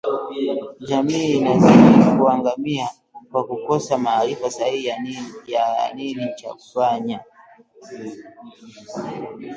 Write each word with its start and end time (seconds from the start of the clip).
Jamii 0.87 1.31
zinazidi 1.33 2.17
kuangamia 2.17 2.89
kwa 3.31 3.47
kukosa 3.47 3.97
maarifa 3.97 4.49
sahihi 4.51 4.85
ya 5.51 5.93
nini 5.95 6.27
cha 6.35 6.53
kufanya 6.53 7.19